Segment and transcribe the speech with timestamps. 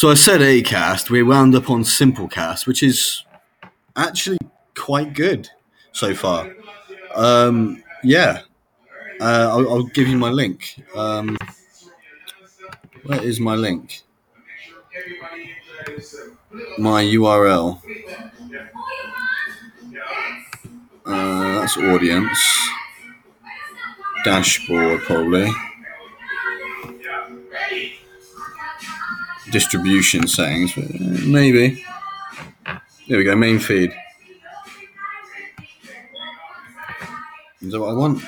[0.00, 1.10] So I said Acast.
[1.10, 3.22] We wound up on Simplecast, which is
[3.94, 4.38] actually
[4.74, 5.50] quite good
[5.92, 6.50] so far.
[7.14, 8.40] Um, yeah,
[9.20, 10.82] uh, I'll, I'll, give you my link.
[10.96, 11.36] Um,
[13.04, 14.00] where is my link?
[16.78, 17.82] My URL.
[21.04, 22.38] Uh, that's audience.
[24.24, 25.52] Dashboard, probably.
[29.50, 30.86] Distribution settings, uh,
[31.26, 31.84] maybe.
[33.08, 33.92] There we go, main feed.
[37.60, 38.22] Is that what I want?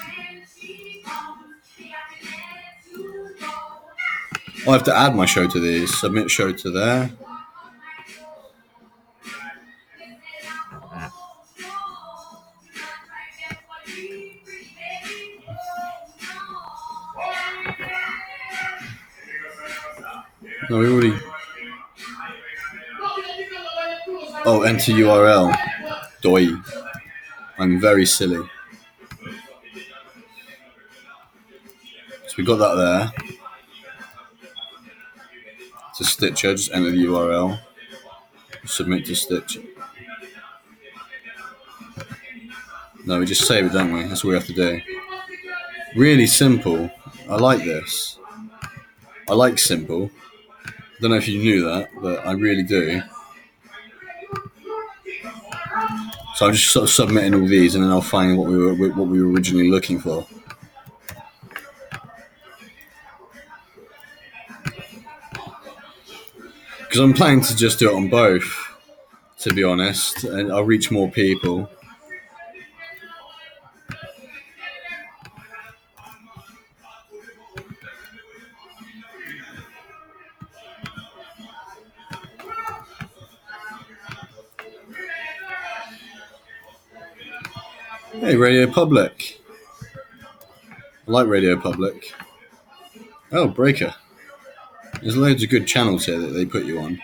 [4.66, 5.98] I have to add my show to these.
[5.98, 7.10] Submit show to there.
[20.72, 21.14] No, we already.
[24.46, 25.54] Oh, enter URL.
[26.22, 26.48] Doi.
[27.58, 28.48] I'm very silly.
[32.26, 33.12] So we got that there.
[35.98, 37.60] To Stitcher, just enter the URL.
[38.64, 39.60] Submit to Stitcher.
[43.04, 44.04] No, we just save it, don't we?
[44.04, 44.80] That's what we have to do.
[45.96, 46.90] Really simple.
[47.28, 48.18] I like this.
[49.28, 50.10] I like simple.
[51.02, 53.02] Don't know if you knew that, but I really do.
[56.36, 58.72] So I'm just sort of submitting all these, and then I'll find what we were
[58.72, 60.24] what we were originally looking for.
[66.78, 68.54] Because I'm planning to just do it on both,
[69.40, 71.68] to be honest, and I'll reach more people.
[88.12, 89.40] Hey, Radio Public.
[91.08, 92.12] I like Radio Public.
[93.32, 93.94] Oh, Breaker.
[95.00, 97.00] There's loads of good channels here that they put you on.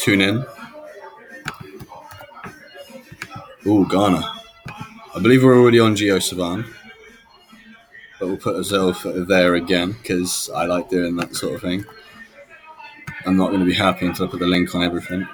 [0.00, 0.36] Tune in.
[3.66, 4.36] Ooh, Gaana.
[5.14, 6.66] I believe we're already on JioSaavn.
[8.18, 11.84] But we'll put ourselves there again because I like doing that sort of thing.
[13.26, 15.26] I'm not going to be happy until I put the link on everything.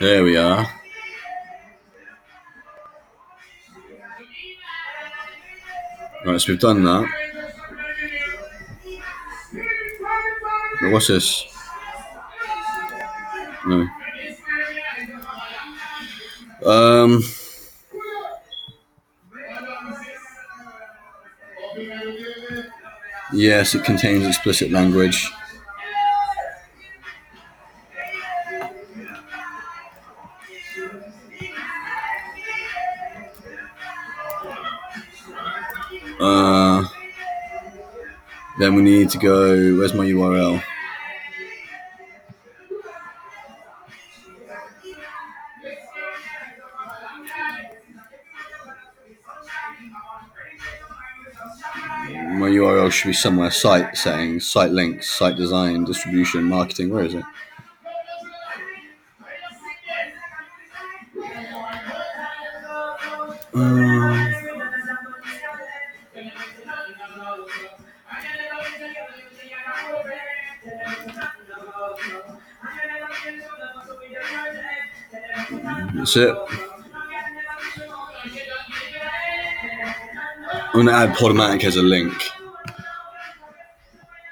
[0.00, 0.66] There we are.
[6.24, 7.08] Right, so we've done that.
[10.90, 11.44] what's this?
[13.66, 13.88] No.
[16.66, 17.22] Um.
[23.32, 25.30] Yes, it contains explicit language.
[36.20, 36.84] Uh,
[38.58, 39.78] then we need to go.
[39.78, 40.62] Where's my URL?
[52.22, 56.90] My URL should be somewhere site settings, site links, site design, distribution, marketing.
[56.90, 57.24] Where is it?
[63.54, 64.32] Um,
[75.94, 76.36] that's it.
[80.74, 82.14] I'm going to add Podomatic as a link.